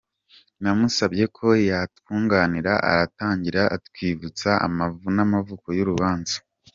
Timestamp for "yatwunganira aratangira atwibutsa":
1.69-4.49